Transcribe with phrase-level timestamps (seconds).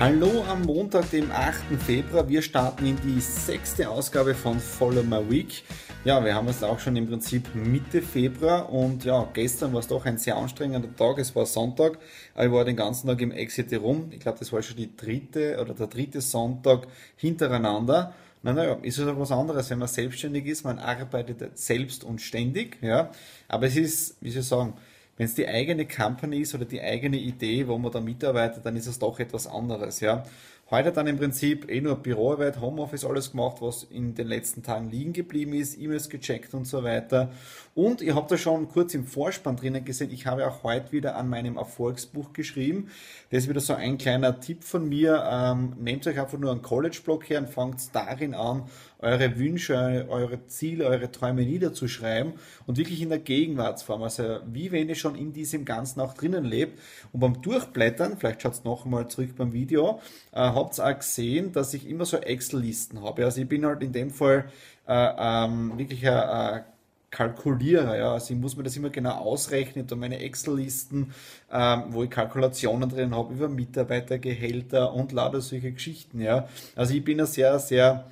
[0.00, 1.78] Hallo am Montag, dem 8.
[1.78, 2.28] Februar.
[2.28, 5.62] Wir starten in die sechste Ausgabe von Follow My Week.
[6.04, 9.88] Ja, wir haben es auch schon im Prinzip Mitte Februar und ja, gestern war es
[9.88, 11.18] doch ein sehr anstrengender Tag.
[11.18, 11.98] Es war Sonntag.
[12.34, 14.08] Ich war den ganzen Tag im Exit rum.
[14.10, 18.14] Ich glaube, das war schon die dritte oder der dritte Sonntag hintereinander.
[18.42, 20.64] Naja, ist es auch was anderes, wenn man selbstständig ist.
[20.64, 22.78] Man arbeitet selbst und ständig.
[22.80, 23.10] Ja,
[23.48, 24.72] aber es ist, wie soll ich sagen,
[25.20, 28.74] wenn es die eigene Company ist oder die eigene Idee, wo man da mitarbeitet, dann
[28.74, 30.24] ist es doch etwas anderes, ja.
[30.70, 34.88] Heute dann im Prinzip eh nur Büroarbeit, Homeoffice, alles gemacht, was in den letzten Tagen
[34.88, 37.32] liegen geblieben ist, E-Mails gecheckt und so weiter.
[37.74, 41.16] Und ihr habt da schon kurz im Vorspann drinnen gesehen, ich habe auch heute wieder
[41.16, 42.88] an meinem Erfolgsbuch geschrieben.
[43.30, 45.22] Das ist wieder so ein kleiner Tipp von mir.
[45.28, 48.62] Ähm, nehmt euch einfach nur einen College-Blog her und fangt darin an,
[49.00, 52.34] eure Wünsche, eure Ziele, eure Träume niederzuschreiben
[52.66, 54.02] und wirklich in der Gegenwartsform.
[54.02, 56.78] Also wie wenn ihr schon in diesem Ganzen auch drinnen lebt.
[57.12, 60.00] Und beim Durchblättern, vielleicht schaut es noch einmal zurück beim Video,
[60.32, 63.24] äh, habt ihr auch gesehen, dass ich immer so Excel-Listen habe.
[63.24, 64.46] Also ich bin halt in dem Fall
[64.86, 66.64] äh, ähm, wirklich ein
[67.10, 67.96] Kalkulierer.
[67.96, 68.12] Ja.
[68.12, 71.12] Also ich muss mir das immer genau ausrechnen, da meine Excel-Listen,
[71.52, 76.20] ähm, wo ich Kalkulationen drin habe über Mitarbeitergehälter und lauter solche Geschichten.
[76.20, 76.48] Ja.
[76.76, 78.04] Also ich bin ein sehr, sehr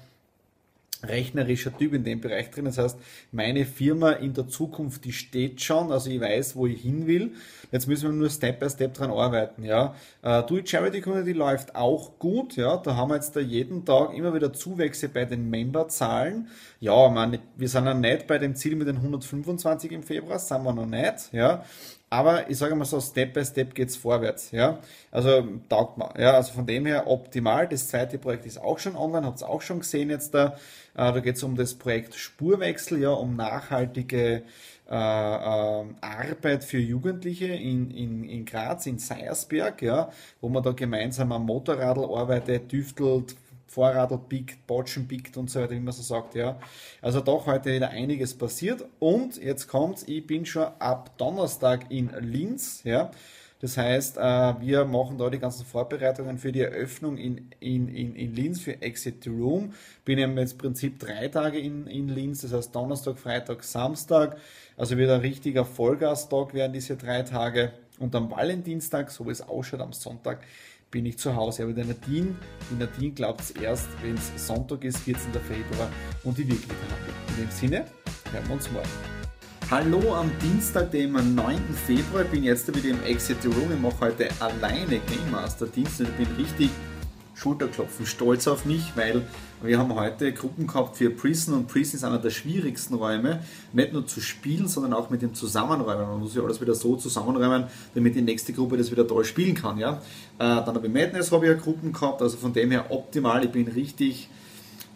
[1.03, 2.64] rechnerischer Typ in dem Bereich drin.
[2.64, 2.98] Das heißt,
[3.32, 7.32] meine Firma in der Zukunft, die steht schon, also ich weiß, wo ich hin will.
[7.70, 9.94] Jetzt müssen wir nur Step by Step dran arbeiten, ja.
[10.25, 12.76] Uh, Do It Charity Community läuft auch gut, ja.
[12.78, 16.48] Da haben wir jetzt da jeden Tag immer wieder Zuwächse bei den Memberzahlen.
[16.81, 20.62] Ja, man, wir sind ja nicht bei dem Ziel mit den 125 im Februar, sind
[20.62, 21.65] wir noch nicht, ja.
[22.10, 24.50] Aber ich sage mal so, Step by Step geht's vorwärts.
[24.50, 24.78] Ja?
[25.10, 26.10] Also taugt man.
[26.19, 26.34] Ja?
[26.34, 27.69] Also von dem her optimal.
[27.69, 30.56] Das zweite Projekt ist auch schon online, habt ihr auch schon gesehen jetzt da.
[30.94, 34.42] Äh, da geht's um das Projekt Spurwechsel, ja, um nachhaltige
[34.91, 40.10] äh, äh, Arbeit für Jugendliche in, in, in Graz, in Seiersberg, ja,
[40.41, 43.36] wo man da gemeinsam am Motorradl arbeitet, tüftelt,
[43.68, 46.58] Vorradl biegt, Botschen biegt und so weiter, wie man so sagt, ja.
[47.00, 52.10] Also doch heute wieder einiges passiert und jetzt kommt's, ich bin schon ab Donnerstag in
[52.20, 53.10] Linz, ja.
[53.60, 54.20] Das heißt, äh,
[54.60, 58.80] wir machen da die ganzen Vorbereitungen für die Eröffnung in, in, in, in Linz für
[58.80, 59.74] Exit the Room.
[60.04, 64.36] Bin jetzt im Prinzip drei Tage in, in Linz, das heißt Donnerstag, Freitag, Samstag.
[64.76, 67.72] Also wird ein richtiger Vollgastag werden diese drei Tage.
[67.98, 70.44] Und am Valentinstag, so wie es ausschaut, am Sonntag,
[70.91, 71.65] bin ich zu Hause.
[71.65, 72.34] Aber der Nadine,
[72.71, 75.32] die Nadine glaubt es erst, wenn es Sonntag ist, 14.
[75.32, 75.91] Februar
[76.25, 77.37] und die wirklich habe.
[77.37, 77.84] In dem Sinne,
[78.32, 78.88] hören wir uns morgen.
[79.71, 81.59] Hallo am Dienstag, dem 9.
[81.87, 82.22] Februar.
[82.25, 83.71] Ich bin jetzt wieder im Exit Room.
[83.72, 86.00] Ich mache heute alleine Game Master Dienst.
[86.00, 86.71] Ich bin richtig
[87.38, 89.22] Schulterklopfen, stolz auf mich, weil
[89.62, 93.93] wir haben heute Gruppen gehabt für Prison und Prison ist einer der schwierigsten Räume, nicht
[93.93, 96.09] nur zu spielen, sondern auch mit dem Zusammenräumen.
[96.09, 99.54] Man muss ja alles wieder so zusammenräumen, damit die nächste Gruppe das wieder toll spielen
[99.54, 99.78] kann.
[99.78, 99.94] Ja?
[99.94, 99.98] Äh,
[100.38, 103.53] dann habe ich Madness habe ich ja Gruppen gehabt, also von dem her optimal, ich
[103.53, 104.28] bin richtig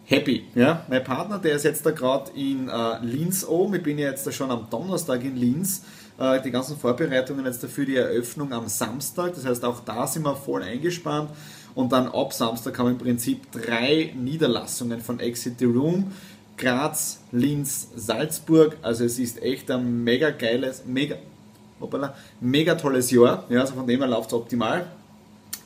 [0.03, 0.43] happy.
[0.53, 0.85] Ja?
[0.89, 4.27] Mein Partner, der ist jetzt da gerade in äh, Linz oben, ich bin ja jetzt
[4.27, 5.83] da schon am Donnerstag in Linz,
[6.19, 10.23] äh, die ganzen Vorbereitungen jetzt dafür die Eröffnung am Samstag, das heißt auch da sind
[10.23, 11.29] wir voll eingespannt
[11.75, 16.11] und dann ab Samstag haben im Prinzip drei Niederlassungen von Exit the Room.
[16.57, 18.77] Graz, Linz, Salzburg.
[18.81, 21.15] Also es ist echt ein mega geiles, mega,
[21.79, 23.45] hoppala, mega tolles Jahr.
[23.49, 24.85] Ja, also von dem her läuft es optimal.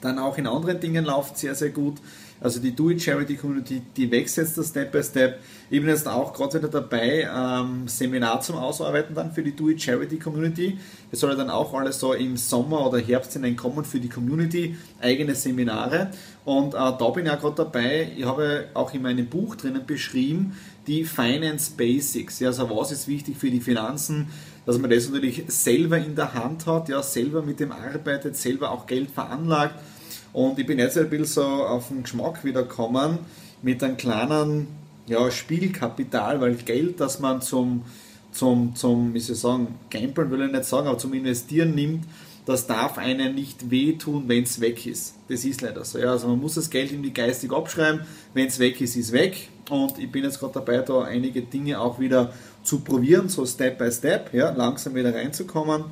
[0.01, 1.98] Dann auch in anderen Dingen läuft sehr, sehr gut.
[2.39, 5.39] Also die Do It Charity Community, die wächst jetzt Step by Step.
[5.69, 9.69] Ich bin jetzt auch gerade wieder dabei, ähm, Seminar zum Ausarbeiten dann für die Do
[9.69, 10.78] It Charity Community.
[11.12, 15.34] Es soll dann auch alles so im Sommer oder Herbst hineinkommen für die Community, eigene
[15.34, 16.12] Seminare.
[16.45, 18.12] Und äh, da bin ich auch gerade dabei.
[18.16, 20.56] Ich habe auch in meinem Buch drinnen beschrieben,
[20.86, 22.39] die Finance Basics.
[22.39, 24.28] Ja, also was ist wichtig für die Finanzen,
[24.66, 28.72] dass man das natürlich selber in der Hand hat, ja, selber mit dem arbeitet, selber
[28.72, 29.75] auch Geld veranlagt
[30.38, 33.18] und ich bin jetzt ein bisschen so auf den Geschmack wieder gekommen
[33.63, 34.68] mit einem kleinen
[35.07, 37.81] ja, Spielkapital, weil Geld, das man zum,
[38.31, 42.06] zum, zum wie soll ich sagen, Gamblen will ich nicht sagen, aber zum Investieren nimmt,
[42.45, 45.16] das darf einen nicht wehtun, wenn es weg ist.
[45.28, 45.98] Das ist leider so.
[45.98, 46.12] Ja.
[46.12, 48.01] Also man muss das Geld irgendwie geistig abschreiben.
[48.36, 49.50] Wenn es weg ist, ist weg.
[49.72, 52.31] Und ich bin jetzt gerade dabei, da einige Dinge auch wieder
[52.62, 55.86] zu probieren, so Step by Step, ja, langsam wieder reinzukommen.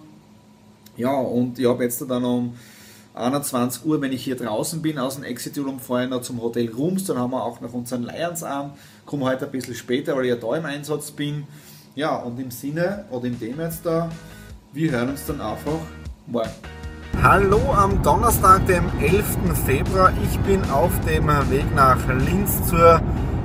[0.98, 2.54] Ja, und ich habe jetzt dann um
[3.16, 6.70] 21 Uhr, wenn ich hier draußen bin, aus dem Exit Room vorher noch zum Hotel
[6.70, 8.72] Rooms, dann haben wir auch noch unseren Lions an,
[9.06, 11.48] komme heute ein bisschen später, weil ich ja da im Einsatz bin.
[11.96, 14.10] Ja, und im Sinne, oder in dem jetzt da,
[14.74, 15.80] wir hören uns dann einfach
[16.28, 16.50] morgen.
[17.24, 19.26] Hallo am Donnerstag, dem 11.
[19.66, 20.12] Februar.
[20.22, 23.02] Ich bin auf dem Weg nach Linz zur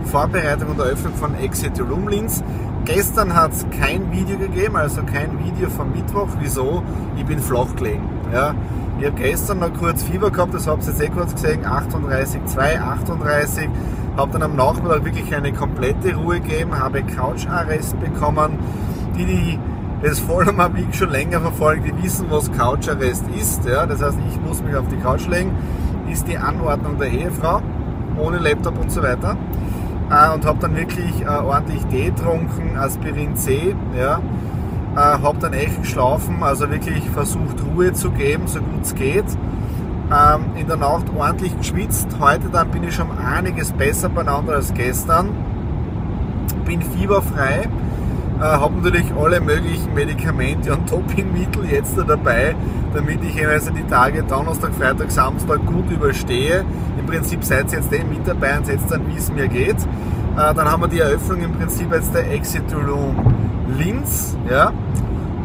[0.06, 2.42] Vorbereitung und Eröffnung von Exit Room Linz.
[2.84, 6.28] Gestern hat es kein Video gegeben, also kein Video vom Mittwoch.
[6.40, 6.82] Wieso?
[7.16, 8.08] Ich bin flach gelegen.
[8.32, 8.56] Ja.
[9.00, 12.78] Ich habe gestern noch kurz Fieber gehabt, das habt ihr jetzt eh kurz gesehen, 38,2,
[12.82, 13.68] 38.
[14.14, 18.58] Habe dann am Nachmittag wirklich eine komplette Ruhe gegeben, habe Coucharrest bekommen.
[19.16, 19.58] Die, die
[20.02, 23.64] das Vollmer Week schon länger verfolgt, die wissen, was Coucharrest ist.
[23.64, 23.86] Ja?
[23.86, 25.52] Das heißt, ich muss mich auf die Couch legen,
[26.12, 27.62] ist die Anordnung der Ehefrau,
[28.18, 29.34] ohne Laptop und so weiter.
[30.10, 34.20] Äh, und habe dann wirklich äh, ordentlich Tee getrunken, Aspirin C, ja.
[34.94, 39.24] Äh, habe dann echt geschlafen, also wirklich versucht Ruhe zu geben, so gut es geht.
[40.12, 42.08] Ähm, in der Nacht ordentlich geschwitzt.
[42.18, 45.28] Heute dann bin ich schon einiges besser beieinander als gestern.
[46.64, 47.68] Bin fieberfrei
[48.40, 52.54] äh, habe natürlich alle möglichen Medikamente und Dopingmittel jetzt dabei,
[52.94, 56.64] damit ich also die Tage Donnerstag, Freitag, Samstag gut überstehe.
[56.98, 59.76] Im Prinzip seid ihr jetzt eh mit dabei und seht dann, wie es mir geht.
[59.76, 63.14] Äh, dann haben wir die Eröffnung im Prinzip jetzt der Exit Room
[63.80, 64.36] Linz.
[64.48, 64.72] Ja?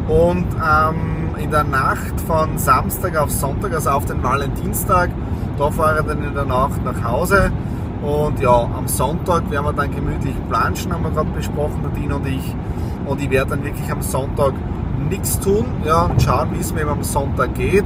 [0.08, 5.10] Und ähm, in der Nacht von Samstag auf Sonntag, also auf den Valentinstag,
[5.58, 7.50] da fahre ich dann in der Nacht nach Hause.
[8.02, 12.26] Und ja, am Sonntag werden wir dann gemütlich planschen, haben wir gerade besprochen, Dino und
[12.26, 12.54] ich
[13.06, 14.52] und ich werde dann wirklich am Sonntag
[15.08, 17.84] nichts tun ja, und schauen, wie es mir am Sonntag geht.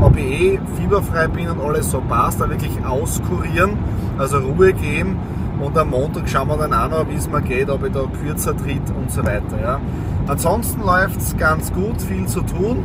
[0.00, 3.78] Ob ich eh fieberfrei bin und alles so passt, dann wirklich auskurieren,
[4.18, 5.18] also Ruhe geben
[5.62, 8.04] und am Montag schauen wir dann auch noch, wie es mir geht, ob ich da
[8.22, 9.60] kürzer tritt und so weiter.
[9.60, 9.80] Ja.
[10.26, 12.84] Ansonsten läuft es ganz gut, viel zu tun.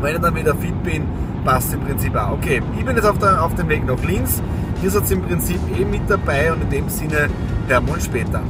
[0.00, 1.06] Wenn ich dann wieder fit bin,
[1.44, 2.32] passt im Prinzip auch.
[2.32, 4.42] Okay, ich bin jetzt auf, der, auf dem Weg nach Linz.
[4.82, 7.28] Ihr seid im Prinzip eh mit dabei und in dem Sinne
[7.68, 8.40] hören wir uns später.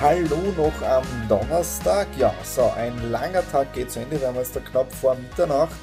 [0.00, 2.06] Hallo noch am Donnerstag.
[2.18, 4.20] Ja, so ein langer Tag geht zu Ende.
[4.20, 5.76] Wir haben jetzt da knapp vor Mitternacht.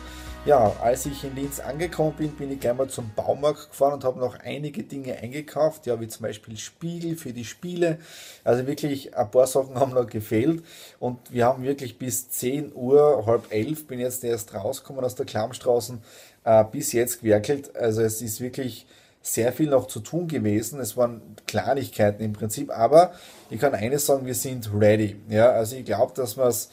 [0.45, 4.03] Ja, als ich in Linz angekommen bin, bin ich gleich mal zum Baumarkt gefahren und
[4.05, 7.99] habe noch einige Dinge eingekauft, ja, wie zum Beispiel Spiegel für die Spiele.
[8.45, 10.63] Also wirklich ein paar Sachen haben noch gefehlt
[10.97, 15.25] und wir haben wirklich bis 10 Uhr, halb elf, bin jetzt erst rausgekommen aus der
[15.25, 16.01] Klammstraßen,
[16.45, 17.75] äh, bis jetzt gewerkelt.
[17.75, 18.87] Also es ist wirklich
[19.21, 20.79] sehr viel noch zu tun gewesen.
[20.79, 23.13] Es waren Kleinigkeiten im Prinzip, aber
[23.49, 25.17] ich kann eines sagen, wir sind ready.
[25.27, 26.69] Ja, also ich glaube, dass wir es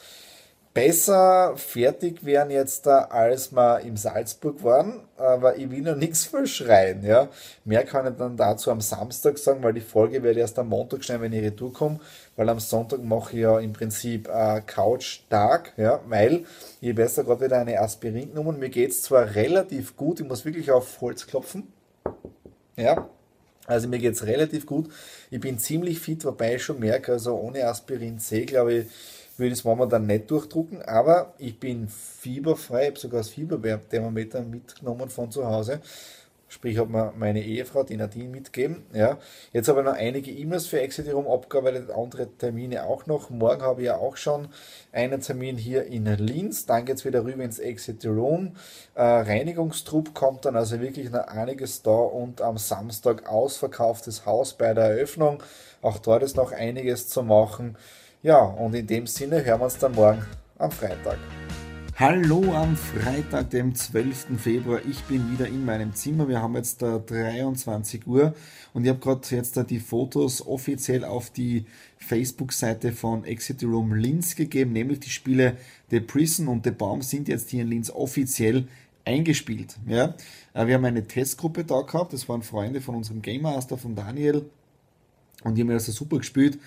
[0.77, 7.03] besser fertig wären jetzt als wir im Salzburg waren, aber ich will noch nichts verschreien.
[7.03, 7.29] Ja.
[7.65, 11.03] Mehr kann ich dann dazu am Samstag sagen, weil die Folge werde erst am Montag
[11.03, 11.99] schneiden, wenn ich retour komme,
[12.35, 16.45] weil am Sonntag mache ich ja im Prinzip äh, Couch-Tag, ja, weil
[16.79, 18.59] ich erst gerade wieder eine Aspirin genommen.
[18.59, 21.73] Mir geht es zwar relativ gut, ich muss wirklich auf Holz klopfen,
[22.75, 23.09] ja,
[23.65, 24.91] also mir geht es relativ gut.
[25.31, 28.87] Ich bin ziemlich fit, wobei ich schon merke, also ohne Aspirin C, glaube ich,
[29.37, 35.09] würde ich es momentan nicht durchdrucken, aber ich bin fieberfrei, habe sogar das Fieberthermometer mitgenommen
[35.09, 35.81] von zu Hause
[36.49, 38.85] Sprich, hat mir meine Ehefrau, die Nadine, mitgegeben.
[38.93, 39.17] Ja.
[39.51, 43.29] Jetzt habe ich noch einige E-Mails für Exit Room abgearbeitet, andere Termine auch noch.
[43.29, 44.47] Morgen habe ich ja auch schon
[44.93, 46.65] einen Termin hier in Linz.
[46.65, 48.55] Dann geht es wieder rüber ins Exit Room.
[48.95, 54.73] Äh, Reinigungstrupp kommt dann also wirklich noch einiges da und am Samstag ausverkauftes Haus bei
[54.73, 55.43] der Eröffnung.
[55.81, 57.75] Auch dort ist noch einiges zu machen.
[58.23, 60.25] Ja, und in dem Sinne hören wir uns dann morgen
[60.57, 61.19] am Freitag.
[61.95, 64.39] Hallo am Freitag, dem 12.
[64.39, 64.81] Februar.
[64.89, 66.27] Ich bin wieder in meinem Zimmer.
[66.27, 68.33] Wir haben jetzt da 23 Uhr
[68.73, 71.65] und ich habe gerade jetzt da die Fotos offiziell auf die
[71.99, 75.55] Facebook-Seite von Exit Room Linz gegeben, nämlich die Spiele
[75.91, 78.67] The Prison und The Baum sind jetzt hier in Linz offiziell
[79.05, 79.77] eingespielt.
[79.85, 80.15] Ja?
[80.55, 83.95] Äh, wir haben eine Testgruppe da gehabt, das waren Freunde von unserem Game Master, von
[83.95, 84.49] Daniel
[85.43, 86.57] und die haben also super gespielt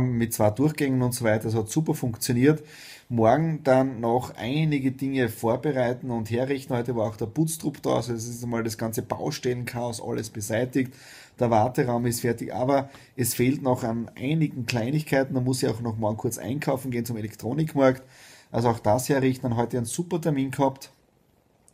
[0.00, 1.44] mit zwei Durchgängen und so weiter.
[1.44, 2.62] Das hat super funktioniert.
[3.08, 6.74] Morgen dann noch einige Dinge vorbereiten und herrichten.
[6.74, 10.94] Heute war auch der Putztrupp da, also es ist einmal das ganze Baustellenchaos, alles beseitigt.
[11.38, 15.34] Der Warteraum ist fertig, aber es fehlt noch an einigen Kleinigkeiten.
[15.34, 18.02] Da muss ich auch noch morgen kurz einkaufen gehen zum Elektronikmarkt.
[18.52, 19.48] Also auch das herrichten.
[19.48, 20.90] Dann heute einen super Termin gehabt.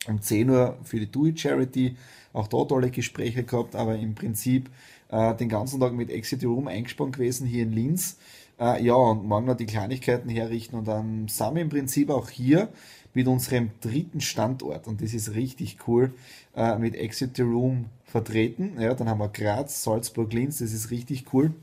[0.09, 1.97] Um 10 Uhr für die Do It Charity.
[2.33, 4.71] Auch dort tolle Gespräche gehabt, aber im Prinzip
[5.11, 8.19] äh, den ganzen Tag mit Exit Room eingespannt gewesen hier in Linz.
[8.59, 12.29] Äh, ja, und morgen noch die Kleinigkeiten herrichten und dann sind wir im Prinzip auch
[12.29, 12.69] hier
[13.14, 16.12] mit unserem dritten Standort und das ist richtig cool
[16.55, 18.81] äh, mit Exit the Room vertreten.
[18.81, 21.55] Ja, dann haben wir Graz, Salzburg, Linz, das ist richtig cool.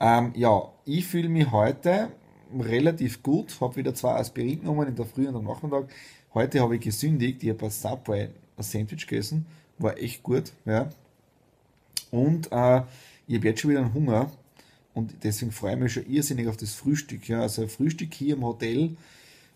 [0.00, 2.08] Ähm, ja, ich fühle mich heute
[2.58, 5.88] relativ gut, habe wieder zwei Aspirin genommen in der Früh und am Nachmittag.
[6.34, 9.46] Heute habe ich gesündigt, ich habe bei Subway ein Sandwich gegessen,
[9.78, 10.52] war echt gut.
[10.64, 10.88] Ja.
[12.12, 12.82] Und äh,
[13.26, 14.30] ich habe jetzt schon wieder einen Hunger
[14.94, 17.28] und deswegen freue ich mich schon irrsinnig auf das Frühstück.
[17.28, 17.40] Ja.
[17.40, 18.96] Also Frühstück hier im Hotel,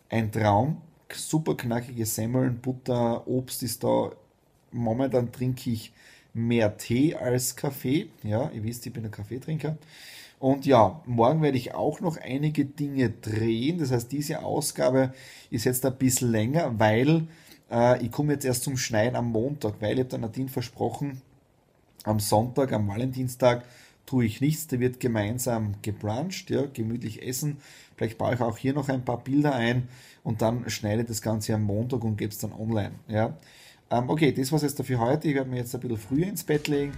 [0.08, 0.78] ein Traum,
[1.12, 4.10] super knackige Semmeln, Butter, Obst ist da.
[4.72, 5.92] Momentan trinke ich
[6.32, 8.08] mehr Tee als Kaffee.
[8.22, 9.76] Ja, ihr wisst, ich bin ein Kaffeetrinker.
[10.38, 13.78] Und ja, morgen werde ich auch noch einige Dinge drehen.
[13.78, 15.12] Das heißt, diese Ausgabe
[15.50, 17.26] ist jetzt ein bisschen länger, weil
[17.70, 21.22] äh, ich komme jetzt erst zum Schneiden am Montag, weil ich habe der Nadine versprochen,
[22.06, 23.64] am Sonntag, am Valentinstag
[24.06, 24.68] tue ich nichts.
[24.68, 27.58] Da wird gemeinsam gebruncht, ja, gemütlich essen.
[27.96, 29.88] Vielleicht baue ich auch hier noch ein paar Bilder ein
[30.22, 32.92] und dann schneide das Ganze am Montag und gebe es dann online.
[33.08, 33.36] Ja.
[33.90, 35.28] Ähm, okay, das war es jetzt für heute.
[35.28, 36.92] Ich werde mir jetzt ein bisschen früher ins Bett legen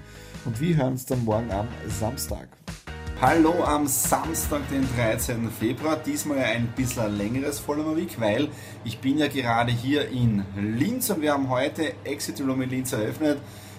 [0.45, 2.49] und wir hören uns dann morgen am Samstag.
[3.21, 5.51] Hallo am Samstag, den 13.
[5.51, 5.97] Februar.
[5.97, 8.49] Diesmal ein bisschen längeres Follow Week, weil
[8.85, 12.93] ich bin ja gerade hier in Linz und wir haben heute Exit Room in Linz
[12.93, 13.39] eröffnet.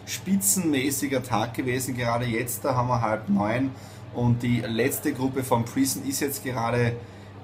[0.09, 3.71] Spitzenmäßiger Tag gewesen, gerade jetzt, da haben wir halb neun
[4.13, 6.93] und die letzte Gruppe von Prison ist jetzt gerade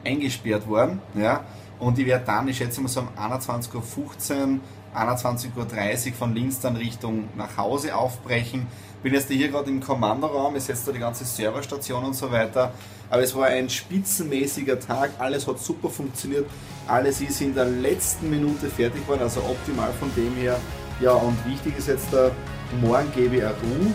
[0.03, 0.99] eingesperrt worden.
[1.13, 1.45] Ja?
[1.79, 4.59] Und ich werde dann, ich schätze mal so um 21.15 Uhr,
[4.95, 8.67] 21.30 Uhr von Linz dann Richtung nach Hause aufbrechen
[9.05, 12.73] bin jetzt hier gerade im Kommandoraum, ist jetzt da die ganze Serverstation und so weiter.
[13.07, 16.47] Aber es war ein spitzenmäßiger Tag, alles hat super funktioniert,
[16.87, 20.59] alles ist in der letzten Minute fertig geworden, also optimal von dem her.
[20.99, 22.31] Ja, und wichtig ist jetzt, da,
[22.81, 23.93] morgen gebe ich eine Ruhe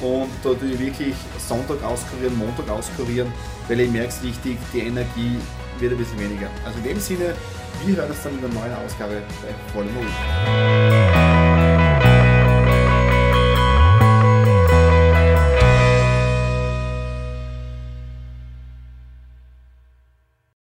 [0.00, 3.32] und da tue ich wirklich Sonntag auskurieren, Montag auskurieren,
[3.68, 5.38] weil ich merke es richtig, die Energie
[5.78, 6.48] wird ein bisschen weniger.
[6.64, 7.34] Also in dem Sinne,
[7.84, 11.27] wir hören uns dann in der neuen Ausgabe bei Vollem